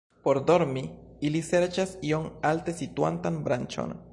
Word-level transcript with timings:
Por 0.27 0.37
dormi 0.51 0.81
ili 1.29 1.41
serĉas 1.49 1.93
iom 2.13 2.25
alte 2.53 2.75
situantan 2.81 3.39
branĉon. 3.49 3.99